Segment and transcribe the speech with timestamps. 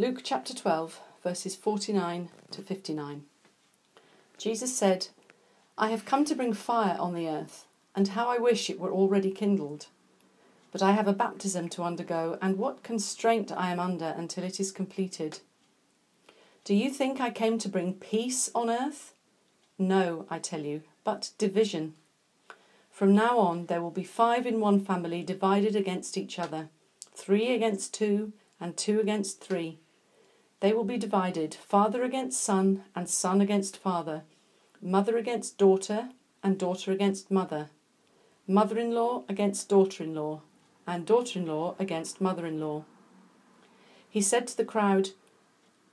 [0.00, 3.24] Luke chapter 12, verses 49 to 59.
[4.38, 5.08] Jesus said,
[5.76, 8.90] I have come to bring fire on the earth, and how I wish it were
[8.90, 9.88] already kindled.
[10.72, 14.58] But I have a baptism to undergo, and what constraint I am under until it
[14.58, 15.40] is completed.
[16.64, 19.12] Do you think I came to bring peace on earth?
[19.78, 21.92] No, I tell you, but division.
[22.90, 26.70] From now on, there will be five in one family divided against each other,
[27.14, 29.78] three against two, and two against three.
[30.60, 34.22] They will be divided, father against son, and son against father,
[34.82, 36.10] mother against daughter,
[36.42, 37.70] and daughter against mother,
[38.46, 40.42] mother in law against daughter in law,
[40.86, 42.84] and daughter in law against mother in law.
[44.08, 45.10] He said to the crowd,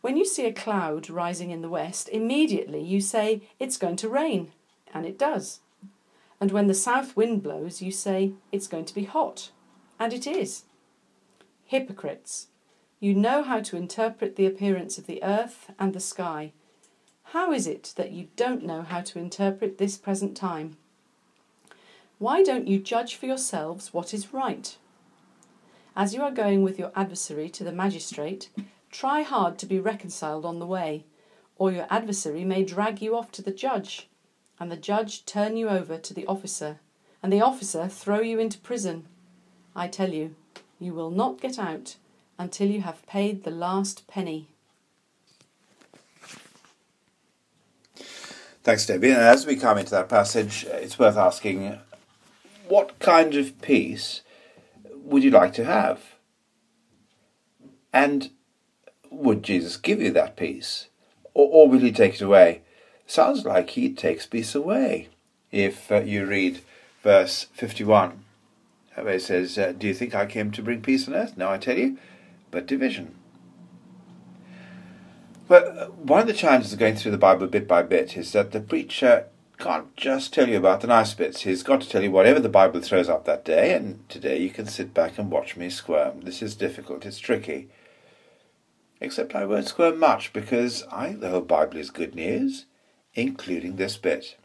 [0.01, 4.09] When you see a cloud rising in the west, immediately you say, It's going to
[4.09, 4.51] rain,
[4.93, 5.59] and it does.
[6.41, 9.51] And when the south wind blows, you say, It's going to be hot,
[9.99, 10.63] and it is.
[11.65, 12.47] Hypocrites!
[12.99, 16.51] You know how to interpret the appearance of the earth and the sky.
[17.25, 20.77] How is it that you don't know how to interpret this present time?
[22.17, 24.75] Why don't you judge for yourselves what is right?
[25.95, 28.49] As you are going with your adversary to the magistrate,
[28.89, 31.05] try hard to be reconciled on the way,
[31.55, 34.07] or your adversary may drag you off to the judge,
[34.59, 36.79] and the judge turn you over to the officer,
[37.21, 39.05] and the officer throw you into prison.
[39.75, 40.33] I tell you,
[40.79, 41.97] you will not get out
[42.37, 44.47] until you have paid the last penny.
[48.63, 49.11] Thanks, Debbie.
[49.11, 51.79] And as we come into that passage, it's worth asking
[52.67, 54.21] what kind of peace
[55.07, 56.01] would you like to have?
[57.93, 58.29] And
[59.09, 60.87] would Jesus give you that peace?
[61.33, 62.61] Or, or will he take it away?
[63.05, 65.07] Sounds like he takes peace away.
[65.51, 66.59] If uh, you read
[67.03, 68.23] verse 51,
[68.95, 71.37] where it says, uh, Do you think I came to bring peace on earth?
[71.37, 71.97] No, I tell you,
[72.51, 73.15] but division.
[75.47, 78.33] Well, uh, one of the challenges of going through the Bible bit by bit is
[78.33, 79.27] that the preacher
[79.57, 81.41] can't just tell you about the nice bits.
[81.41, 84.49] He's got to tell you whatever the Bible throws up that day, and today you
[84.49, 86.21] can sit back and watch me squirm.
[86.21, 87.69] This is difficult, it's tricky.
[88.99, 92.65] Except I won't squirm much because I think the whole Bible is good news,
[93.13, 94.37] including this bit.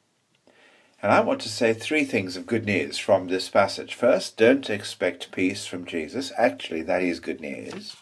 [1.03, 3.95] And I want to say three things of good news from this passage.
[3.95, 6.33] First, don't expect peace from Jesus.
[6.39, 7.97] Actually, that is good news.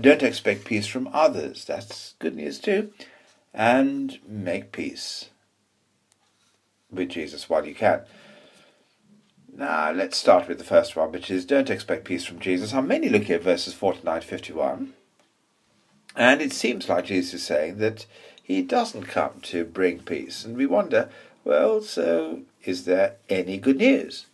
[0.00, 1.66] Don't expect peace from others.
[1.66, 2.92] That's good news too.
[3.52, 5.28] And make peace
[6.90, 8.02] with Jesus while you can.
[9.54, 12.72] Now, let's start with the first one, which is don't expect peace from Jesus.
[12.72, 14.94] I'm mainly looking at verses 49 to 51.
[16.16, 18.06] And it seems like Jesus is saying that
[18.42, 20.44] he doesn't come to bring peace.
[20.44, 21.10] And we wonder,
[21.44, 24.26] well, so is there any good news?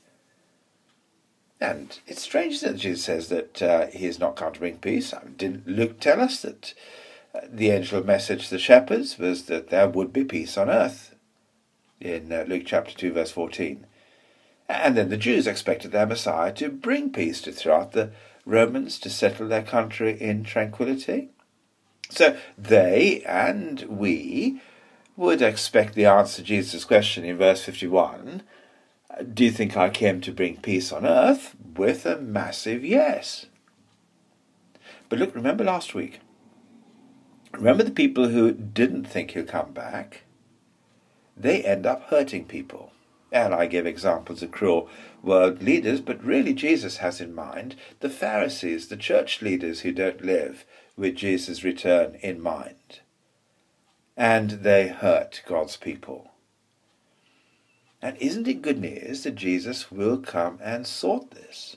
[1.61, 5.15] And it's strange that Jesus says that uh, he has not come to bring peace.
[5.37, 6.75] Didn't Luke tell us that
[7.35, 11.15] uh, the angel message to the shepherds was that there would be peace on earth
[12.01, 13.87] in uh, Luke chapter 2, verse 14.
[14.69, 18.11] And then the Jews expected their Messiah to bring peace to throughout the
[18.45, 21.31] Romans to settle their country in tranquility.
[22.11, 24.61] So they and we
[25.17, 28.43] would expect the answer to Jesus' question in verse 51
[29.33, 31.55] do you think I came to bring peace on earth?
[31.77, 33.47] With a massive yes.
[35.09, 36.21] But look, remember last week.
[37.53, 40.25] Remember the people who didn't think he'll come back?
[41.37, 42.93] They end up hurting people.
[43.33, 44.89] And I give examples of cruel
[45.23, 50.25] world leaders, but really Jesus has in mind the Pharisees, the church leaders who don't
[50.25, 50.65] live
[50.97, 53.01] with Jesus' return in mind.
[54.17, 56.31] And they hurt God's people.
[58.01, 61.77] And isn't it good news that Jesus will come and sort this?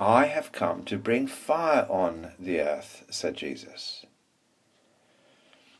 [0.00, 4.04] I have come to bring fire on the earth, said Jesus.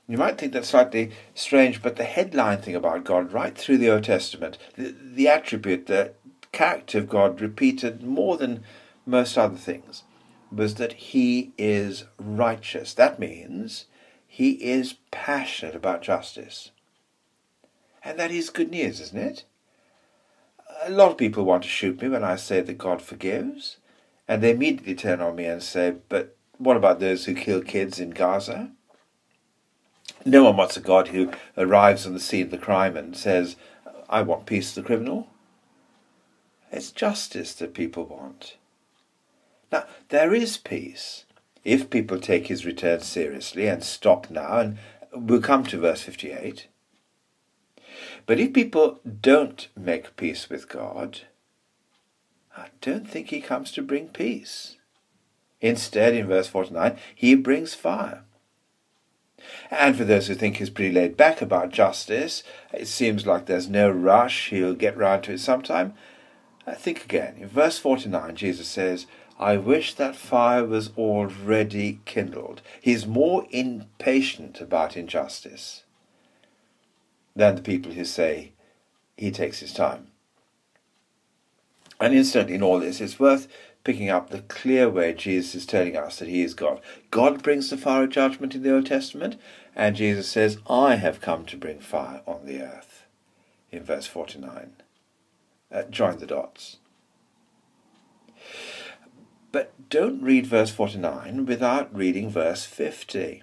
[0.08, 3.90] You might think that slightly strange, but the headline thing about God, right through the
[3.90, 6.12] Old Testament, the, the attribute, the
[6.52, 8.62] character of God repeated more than
[9.06, 10.02] most other things,
[10.50, 12.92] was that He is righteous.
[12.94, 13.86] That means
[14.34, 16.70] He is passionate about justice.
[18.02, 19.44] And that is good news, isn't it?
[20.84, 23.76] A lot of people want to shoot me when I say that God forgives,
[24.26, 28.00] and they immediately turn on me and say, But what about those who kill kids
[28.00, 28.70] in Gaza?
[30.24, 33.56] No one wants a God who arrives on the scene of the crime and says,
[34.08, 35.26] I want peace to the criminal.
[36.70, 38.56] It's justice that people want.
[39.70, 41.26] Now, there is peace
[41.64, 44.78] if people take his return seriously and stop now, and
[45.14, 46.68] we'll come to verse 58.
[48.26, 51.22] But if people don't make peace with God,
[52.56, 54.76] I don't think he comes to bring peace.
[55.60, 58.24] Instead, in verse 49, he brings fire.
[59.70, 62.42] And for those who think he's pretty laid back about justice,
[62.72, 65.94] it seems like there's no rush, he'll get round to it sometime.
[66.76, 67.36] Think again.
[67.38, 69.06] In verse 49, Jesus says,
[69.38, 72.62] I wish that fire was already kindled.
[72.80, 75.84] He's more impatient about injustice
[77.34, 78.52] than the people who say
[79.16, 80.08] he takes his time.
[82.00, 83.48] And incidentally, in all this, it's worth
[83.84, 86.80] picking up the clear way Jesus is telling us that he is God.
[87.10, 89.36] God brings the fire of judgment in the Old Testament,
[89.74, 93.04] and Jesus says, I have come to bring fire on the earth,
[93.70, 94.72] in verse 49.
[95.70, 96.76] Uh, join the dots.
[99.92, 103.42] Don't read verse 49 without reading verse 50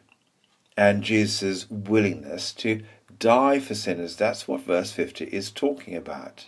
[0.75, 2.81] and Jesus' willingness to
[3.19, 4.15] die for sinners.
[4.15, 6.47] That's what verse 50 is talking about.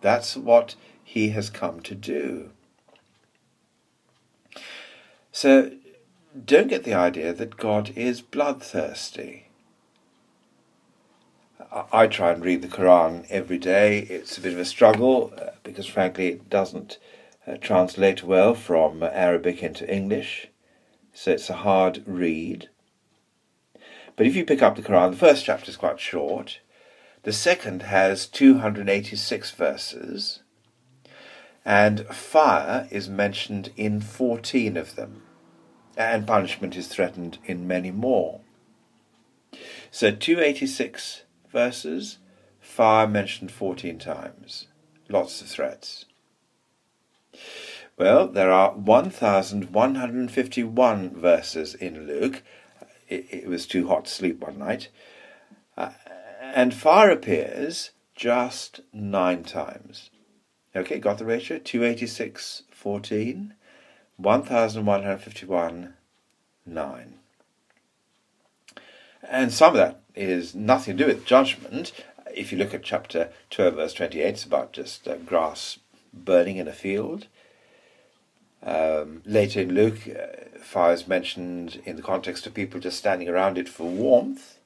[0.00, 2.52] That's what he has come to do.
[5.30, 5.72] So
[6.46, 9.48] don't get the idea that God is bloodthirsty.
[11.92, 13.98] I try and read the Quran every day.
[13.98, 16.96] It's a bit of a struggle uh, because, frankly, it doesn't
[17.46, 20.48] uh, translate well from Arabic into English,
[21.12, 22.68] so it's a hard read.
[24.16, 26.60] But if you pick up the Quran, the first chapter is quite short.
[27.24, 30.42] The second has 286 verses,
[31.64, 35.22] and fire is mentioned in 14 of them,
[35.96, 38.40] and punishment is threatened in many more.
[39.90, 42.18] So 286 verses,
[42.60, 44.66] fire mentioned 14 times,
[45.08, 46.06] lots of threats.
[47.96, 52.42] Well, there are 1,151 verses in Luke.
[53.08, 54.88] It, it, was too hot to sleep one night.
[55.76, 55.90] Uh,
[56.40, 60.10] and fire appears just nine times.
[60.74, 61.58] Okay, got the ratio?
[61.58, 63.54] 286, 14,
[64.16, 65.94] 1151,
[66.64, 67.14] 9.
[69.28, 71.92] And some of that is nothing to do with judgment.
[72.34, 75.78] If you look at chapter 12, verse 28, it's about just uh, grass
[76.12, 77.26] burning in a field.
[78.62, 83.28] Um, later in Luke, uh, fire is mentioned in the context of people just standing
[83.28, 84.58] around it for warmth.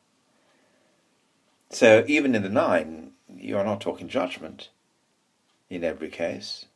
[1.71, 4.69] So even in the nine, you are not talking judgment
[5.71, 6.67] in every case.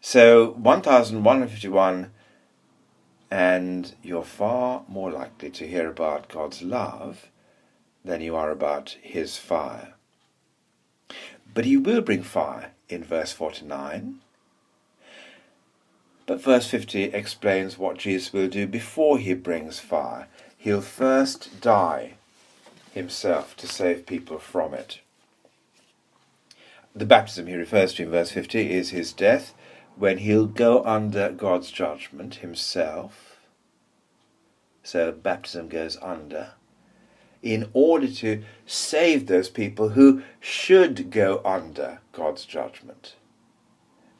[0.00, 2.10] So 1151,
[3.30, 7.28] and you're far more likely to hear about God's love
[8.04, 9.94] than you are about his fire.
[11.52, 14.20] But he will bring fire in verse 49.
[16.26, 20.28] But verse 50 explains what Jesus will do before he brings fire.
[20.56, 22.14] He'll first die
[22.92, 25.00] himself to save people from it.
[26.94, 29.54] The baptism he refers to in verse 50 is his death,
[29.96, 33.36] when he'll go under God's judgment himself.
[34.82, 36.52] So baptism goes under.
[37.42, 43.14] In order to save those people who should go under God's judgment.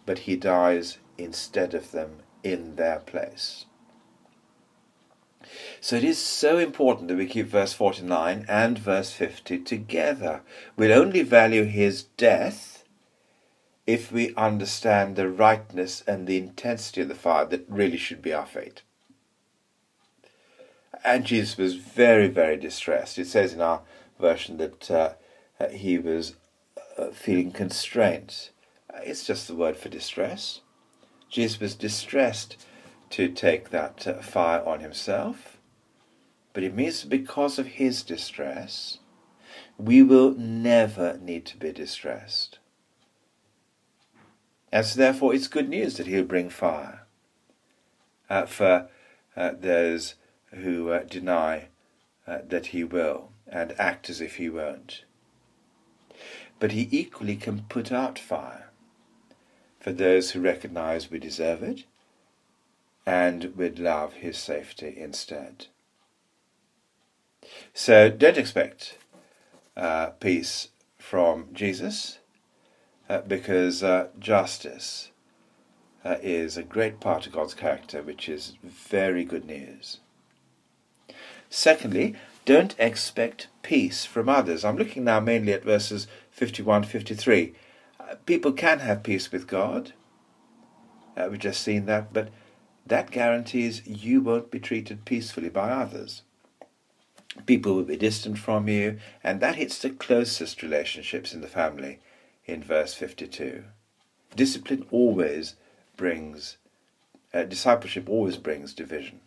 [0.06, 3.67] But he dies instead of them in their place.
[5.81, 10.43] So it is so important that we keep verse 49 and verse 50 together.
[10.76, 12.85] We'll only value his death
[13.87, 18.33] if we understand the rightness and the intensity of the fire that really should be
[18.35, 18.83] our fate.
[21.04, 23.18] And Jesus was very, very distressed.
[23.18, 23.83] It says in our
[24.18, 25.12] version that uh,
[25.71, 26.35] he was
[26.97, 28.50] uh, feeling constraint.
[29.02, 30.61] It's just the word for distress.
[31.28, 32.57] Jesus was distressed
[33.11, 35.59] to take that uh, fire on himself,
[36.52, 38.99] but it means because of his distress,
[39.76, 42.59] we will never need to be distressed.
[44.71, 47.07] And so, therefore, it's good news that he'll bring fire
[48.28, 48.88] uh, for
[49.37, 50.14] uh, those
[50.52, 51.69] who uh, deny
[52.26, 55.05] uh, that he will and act as if he won't.
[56.59, 58.71] But he equally can put out fire
[59.81, 61.85] for those who recognize we deserve it
[63.07, 65.67] and would love his safety instead.
[67.73, 68.99] So don't expect
[69.76, 72.19] uh, peace from Jesus
[73.09, 75.11] uh, because uh, justice
[76.05, 80.00] uh, is a great part of God's character, which is very good news.
[81.50, 82.14] Secondly,
[82.45, 84.64] don't expect peace from others.
[84.64, 87.55] I'm looking now mainly at verses 51 53.
[88.00, 89.93] Uh, people can have peace with God.
[91.17, 92.28] Uh, we've just seen that, but
[92.87, 96.23] that guarantees you won't be treated peacefully by others.
[97.45, 102.00] People will be distant from you, and that hits the closest relationships in the family
[102.47, 103.64] in verse 52.
[104.35, 105.57] Discipline always
[105.97, 106.57] brings
[107.35, 109.21] Uh, discipleship always brings division.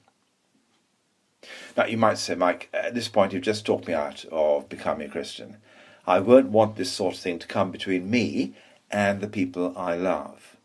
[1.75, 5.07] Now, you might say, Mike, at this point you've just talked me out of becoming
[5.07, 5.57] a Christian.
[6.05, 8.53] I won't want this sort of thing to come between me
[8.89, 10.57] and the people I love.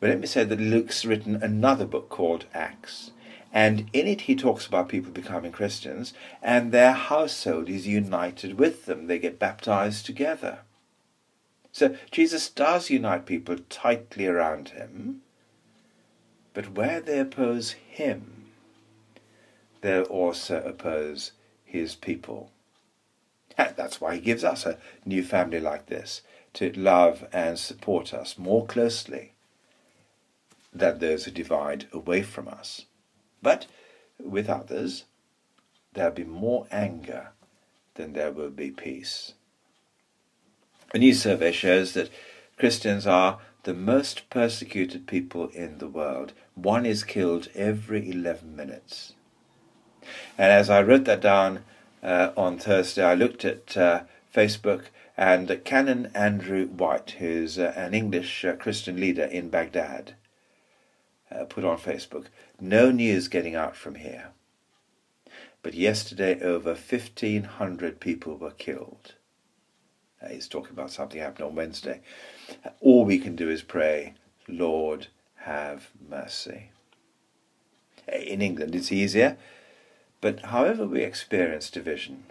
[0.00, 3.12] But let me say that Luke's written another book called Acts,
[3.52, 8.86] and in it he talks about people becoming Christians, and their household is united with
[8.86, 9.06] them.
[9.06, 10.58] They get baptized together.
[11.70, 15.22] So Jesus does unite people tightly around him,
[16.52, 18.41] but where they oppose him,
[19.82, 21.32] they'll also oppose
[21.64, 22.50] his people.
[23.56, 26.22] That's why he gives us a new family like this,
[26.54, 29.32] to love and support us more closely
[30.72, 32.86] than those who divide away from us.
[33.42, 33.66] But
[34.18, 35.04] with others,
[35.92, 37.32] there'll be more anger
[37.94, 39.34] than there will be peace.
[40.94, 42.10] A new survey shows that
[42.58, 46.32] Christians are the most persecuted people in the world.
[46.54, 49.14] One is killed every 11 minutes.
[50.38, 51.64] And as I wrote that down
[52.02, 54.02] uh, on Thursday, I looked at uh,
[54.34, 54.84] Facebook
[55.16, 60.14] and Canon Andrew White, who's uh, an English uh, Christian leader in Baghdad,
[61.30, 62.26] uh, put on Facebook,
[62.60, 64.30] no news getting out from here.
[65.62, 69.14] But yesterday, over 1,500 people were killed.
[70.28, 72.00] He's talking about something happened on Wednesday.
[72.80, 74.14] All we can do is pray,
[74.48, 76.70] Lord, have mercy.
[78.08, 79.36] In England, it's easier,
[80.22, 82.22] but however we experience division,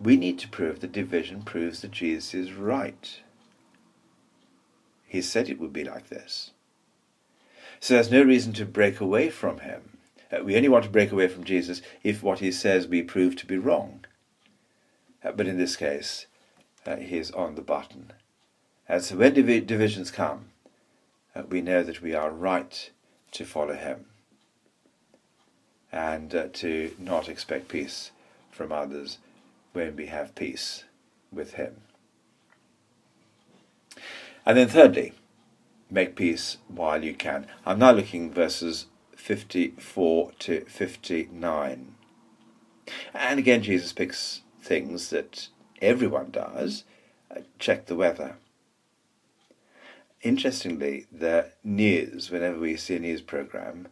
[0.00, 3.20] we need to prove that division proves that Jesus is right.
[5.06, 6.52] He said it would be like this.
[7.78, 9.98] So there's no reason to break away from him.
[10.32, 13.36] Uh, we only want to break away from Jesus if what he says we prove
[13.36, 14.06] to be wrong.
[15.22, 16.26] Uh, but in this case,
[16.86, 18.12] uh, he is on the button.
[18.88, 20.46] And so when div- divisions come,
[21.36, 22.90] uh, we know that we are right
[23.32, 24.06] to follow him
[25.92, 28.10] and uh, to not expect peace
[28.50, 29.18] from others
[29.72, 30.84] when we have peace
[31.32, 31.82] with him.
[34.44, 35.12] And then thirdly,
[35.90, 37.46] make peace while you can.
[37.66, 41.94] I'm now looking verses 54 to 59.
[43.14, 45.48] And again, Jesus picks things that
[45.82, 46.84] everyone does.
[47.30, 48.36] Uh, check the weather.
[50.22, 53.88] Interestingly, the news, whenever we see a news program,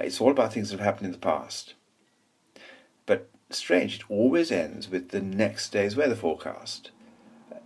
[0.00, 1.74] it's all about things that have happened in the past.
[3.06, 6.90] But strange, it always ends with the next day's weather forecast.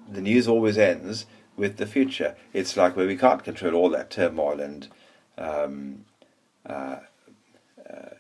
[0.09, 1.27] The news always ends
[1.57, 2.37] with the future.
[2.53, 4.89] It's like where we can't control all that turmoil and
[5.39, 6.05] um,
[6.67, 6.99] uh,
[7.89, 8.11] uh,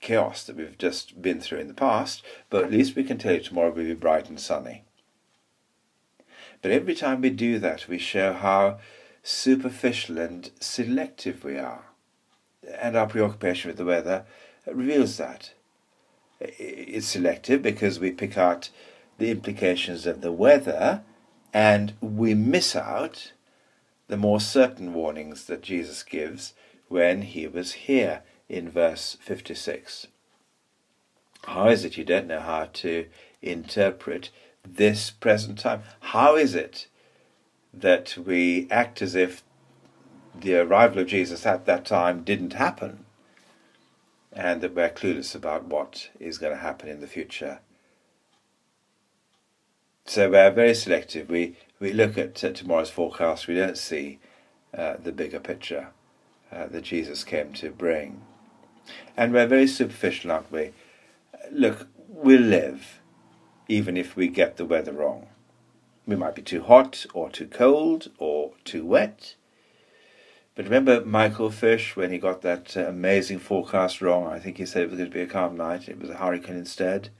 [0.00, 3.34] chaos that we've just been through in the past, but at least we can tell
[3.34, 4.84] you tomorrow will be bright and sunny.
[6.62, 8.78] But every time we do that, we show how
[9.22, 11.84] superficial and selective we are.
[12.80, 14.24] And our preoccupation with the weather
[14.66, 15.52] reveals that.
[16.40, 18.70] It's selective because we pick out
[19.18, 21.02] the implications of the weather
[21.52, 23.32] and we miss out
[24.08, 26.54] the more certain warnings that Jesus gives
[26.88, 30.06] when he was here in verse 56.
[31.44, 33.06] How is it you don't know how to
[33.42, 34.30] interpret
[34.66, 35.82] this present time?
[36.00, 36.86] How is it
[37.72, 39.42] that we act as if
[40.34, 43.04] the arrival of Jesus at that time didn't happen
[44.32, 47.60] and that we're clueless about what is going to happen in the future?
[50.04, 51.28] So we're very selective.
[51.28, 54.18] We, we look at uh, tomorrow's forecast, we don't see
[54.76, 55.88] uh, the bigger picture
[56.52, 58.22] uh, that Jesus came to bring.
[59.16, 60.72] And we're very superficial, aren't we?
[61.50, 63.00] Look, we'll live
[63.68, 65.28] even if we get the weather wrong.
[66.06, 69.36] We might be too hot or too cold or too wet.
[70.54, 74.26] But remember Michael Fish when he got that uh, amazing forecast wrong?
[74.26, 75.88] I think he said it was going to be a calm night.
[75.88, 77.10] It was a hurricane instead.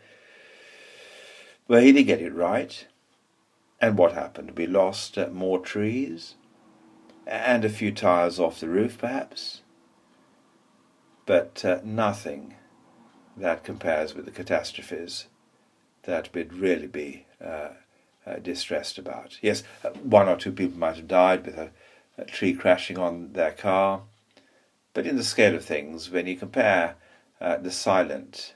[1.69, 2.87] Well, he did get it right.
[3.81, 4.59] And what happened?
[4.59, 6.35] We lost uh, more trees
[7.27, 9.63] and a few tires off the roof, perhaps.
[11.25, 12.57] But uh, nothing
[13.37, 15.27] that compares with the catastrophes
[16.03, 17.69] that we'd really be uh,
[18.27, 19.39] uh, distressed about.
[19.41, 21.57] Yes, uh, one or two people might have died with
[22.19, 24.03] a, tree crashing on their car,
[24.95, 26.97] but in the scale of things, when you compare
[27.41, 28.55] uh, the silent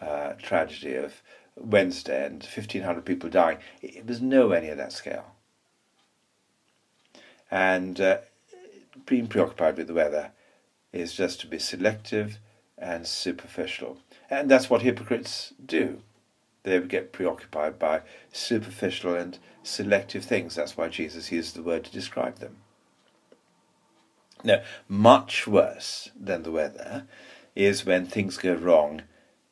[0.00, 1.22] uh, tragedy of
[1.56, 3.58] Wednesday and 1,500 people dying.
[3.82, 5.34] It was nowhere near that scale.
[7.50, 8.18] And uh,
[9.06, 10.32] being preoccupied with the weather
[10.92, 12.38] is just to be selective
[12.76, 13.98] and superficial.
[14.28, 16.02] And that's what hypocrites do.
[16.64, 20.56] They get preoccupied by superficial and selective things.
[20.56, 22.56] That's why Jesus used the word to describe them.
[24.44, 27.06] No, much worse than the weather
[27.54, 29.02] is when things go wrong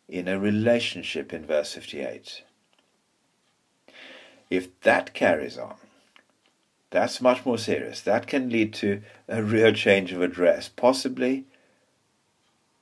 [0.08, 2.42] in a relationship in verse 58.
[4.50, 5.76] If that carries on,
[6.90, 8.00] that's much more serious.
[8.02, 11.44] That can lead to a real change of address, possibly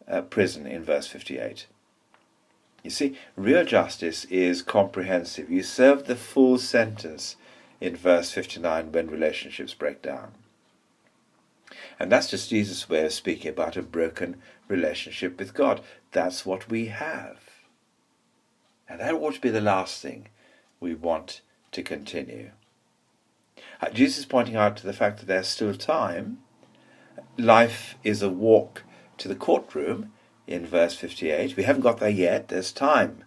[0.06, 1.66] a prison in verse 58.
[2.82, 5.50] You see, real justice is comprehensive.
[5.50, 7.36] You serve the full sentence
[7.80, 10.32] in verse 59 when relationships break down.
[12.02, 15.80] And that's just Jesus' way of speaking about a broken relationship with God.
[16.10, 17.38] That's what we have.
[18.88, 20.26] And that ought to be the last thing
[20.80, 22.50] we want to continue.
[23.80, 26.38] Uh, Jesus is pointing out to the fact that there's still time.
[27.38, 28.82] Life is a walk
[29.18, 30.10] to the courtroom
[30.48, 31.56] in verse 58.
[31.56, 32.48] We haven't got there yet.
[32.48, 33.22] There's time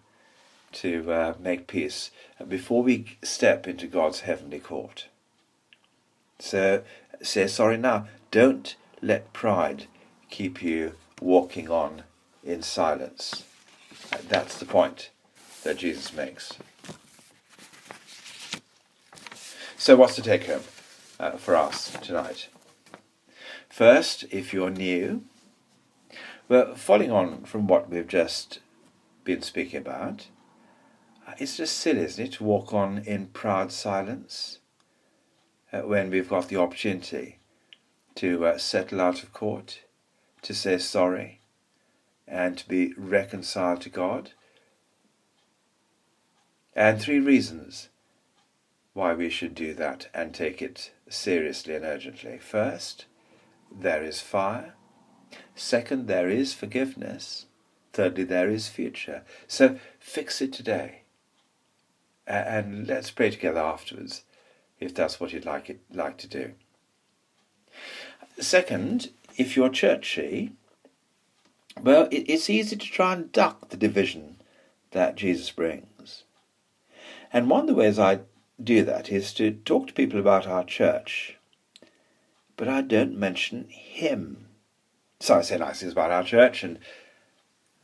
[0.74, 2.12] to uh, make peace
[2.46, 5.08] before we step into God's heavenly court.
[6.40, 6.84] So
[7.22, 8.08] say sorry now.
[8.36, 9.86] Don't let pride
[10.30, 12.04] keep you walking on
[12.44, 13.46] in silence.
[14.28, 15.12] That's the point
[15.64, 16.52] that Jesus makes.
[19.78, 20.64] So, what's the take home
[21.18, 22.50] uh, for us tonight?
[23.70, 25.24] First, if you're new,
[26.50, 28.60] well, following on from what we've just
[29.24, 30.28] been speaking about,
[31.26, 34.60] uh, it's just silly, isn't it, to walk on in proud silence
[35.72, 37.40] uh, when we've got the opportunity
[38.16, 39.82] to uh, settle out of court,
[40.42, 41.42] to say sorry,
[42.28, 44.32] and to be reconciled to God.
[46.76, 47.90] And three reasons
[48.94, 52.38] why we should do that and take it seriously and urgently.
[52.38, 53.06] First,
[53.72, 54.74] there is fire.
[55.54, 57.46] Second, there is forgiveness.
[57.94, 59.24] Thirdly, there is future.
[59.48, 61.02] So fix it today.
[62.28, 64.24] And let's pray together afterwards,
[64.80, 66.54] if that's what you'd like, it, like to do.
[68.40, 70.52] Second, if you're churchy,
[71.82, 74.38] well, it, it's easy to try and duck the division
[74.92, 76.24] that Jesus brings.
[77.32, 78.22] And one of the ways I
[78.62, 81.38] do that is to talk to people about our church,
[82.58, 84.48] but I don't mention him.
[85.20, 86.80] So I say nice things about our church, and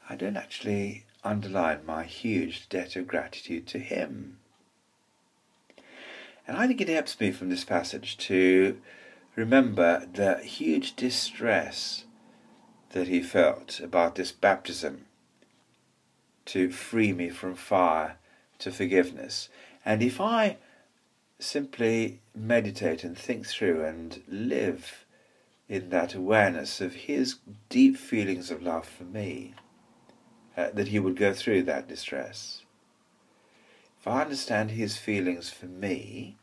[0.10, 4.38] I don't actually underline my huge debt of gratitude to him.
[6.48, 8.78] And I think it helps me from this passage to
[9.36, 12.06] remember the huge distress
[12.92, 15.06] that he felt about this baptism
[16.46, 18.18] to free me from fire
[18.60, 19.50] to forgiveness.
[19.86, 20.58] And if I
[21.40, 25.06] simply meditate and think through and live
[25.68, 27.38] in that awareness of his
[27.70, 29.54] deep feelings of love for me,
[30.58, 32.64] uh, that he would go through that distress.
[34.00, 36.38] If I understand his feelings for me,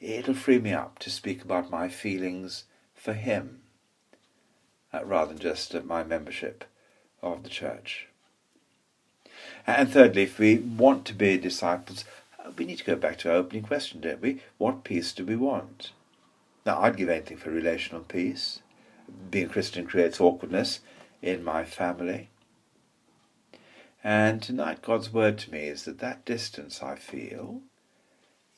[0.00, 3.60] it'll free me up to speak about my feelings for him,
[4.92, 6.64] uh, rather than just my membership
[7.22, 8.08] of the church.
[9.66, 12.04] And thirdly, if we want to be disciples,
[12.38, 14.42] uh, we need to go back to our opening question, don't we?
[14.58, 15.92] What peace do we want?
[16.66, 18.60] Now, I'd give anything for relational peace.
[19.30, 20.80] Being Christian creates awkwardness
[21.22, 22.28] in my family.
[24.02, 27.62] And tonight, God's word to me is that that distance I feel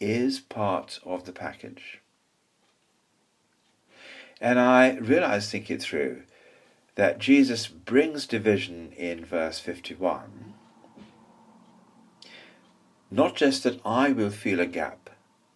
[0.03, 2.01] is part of the package.
[4.41, 6.23] And I realize, think it through,
[6.97, 10.53] that Jesus brings division in verse 51
[13.13, 15.11] not just that I will feel a gap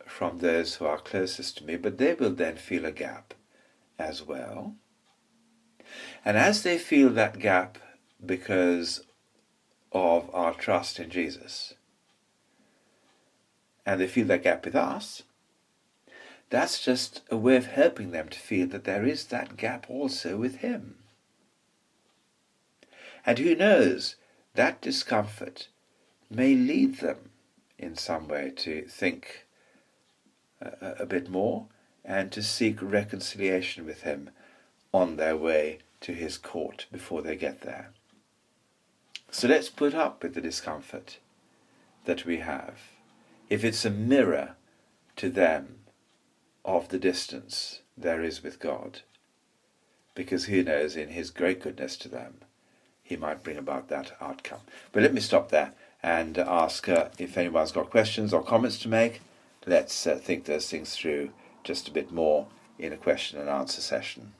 [0.05, 3.33] from those who are closest to me, but they will then feel a gap
[3.99, 4.75] as well.
[6.23, 7.79] And as they feel that gap
[8.25, 9.05] because
[9.91, 11.73] of our trust in Jesus,
[13.87, 15.22] and they feel that gap with us,
[16.51, 20.37] that's just a way of helping them to feel that there is that gap also
[20.37, 20.96] with Him.
[23.25, 24.16] And who knows,
[24.55, 25.68] that discomfort
[26.31, 27.31] may lead them
[27.79, 29.46] in some way to think
[30.64, 31.66] uh, a, a bit more
[32.05, 34.31] and to seek reconciliation with him
[34.92, 37.90] on their way to his court before they get there.
[39.31, 41.18] So let's put up with the discomfort
[42.05, 42.79] that we have.
[43.49, 44.57] If it's a mirror
[45.17, 45.77] to them
[46.65, 49.03] of the distance there is with God,
[50.15, 52.39] because who knows, in his great goodness to them,
[53.03, 54.61] he might bring about that outcome.
[54.91, 58.89] But let me stop there and ask uh, if anyone's got questions or comments to
[58.89, 59.21] make.
[59.65, 61.31] Let's uh, think those things through
[61.63, 64.33] just a bit more in a question and answer session.